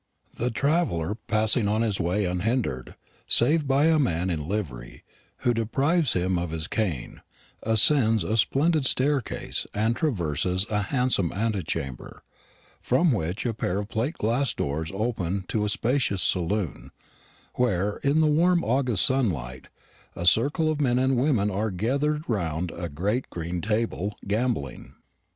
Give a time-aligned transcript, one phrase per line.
[0.35, 2.95] The traveller, passing on his way unhindered,
[3.27, 5.03] save by a man in livery,
[5.45, 7.21] who deprives him of his cane,
[7.61, 12.23] ascends a splendid staircase and traverses a handsome antechamber,
[12.81, 16.89] from which a pair of plate glass doors open into a spacious saloon,
[17.53, 19.67] where, in the warm August sunlight,
[20.15, 24.95] a circle of men and women are gathered round a great green table, gambling.